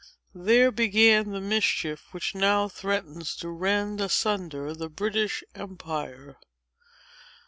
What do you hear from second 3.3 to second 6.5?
to rend asunder the British empire.